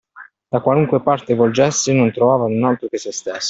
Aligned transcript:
Da 0.53 0.59
qualunque 0.61 0.99
parte 1.03 1.35
volgesse, 1.35 1.93
non 1.93 2.11
trovava 2.11 2.47
null’altro 2.47 2.87
che 2.87 2.97
se 2.97 3.11
stesso. 3.11 3.39